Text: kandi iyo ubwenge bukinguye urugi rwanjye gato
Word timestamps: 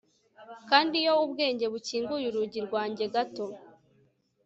kandi 0.69 0.93
iyo 1.01 1.13
ubwenge 1.25 1.65
bukinguye 1.73 2.25
urugi 2.27 2.59
rwanjye 2.67 3.05
gato 3.15 3.45